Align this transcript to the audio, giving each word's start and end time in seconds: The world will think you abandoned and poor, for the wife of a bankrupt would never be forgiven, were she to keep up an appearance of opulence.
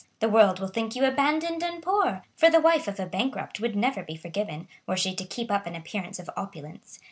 The 0.19 0.29
world 0.29 0.59
will 0.59 0.67
think 0.67 0.95
you 0.95 1.05
abandoned 1.05 1.61
and 1.61 1.79
poor, 1.79 2.23
for 2.35 2.49
the 2.49 2.59
wife 2.59 2.87
of 2.87 2.99
a 2.99 3.05
bankrupt 3.05 3.59
would 3.59 3.75
never 3.75 4.01
be 4.01 4.15
forgiven, 4.15 4.67
were 4.87 4.97
she 4.97 5.13
to 5.13 5.23
keep 5.25 5.51
up 5.51 5.67
an 5.67 5.75
appearance 5.75 6.17
of 6.17 6.27
opulence. 6.35 6.97